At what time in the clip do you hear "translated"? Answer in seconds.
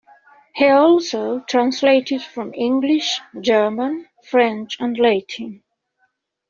1.41-2.23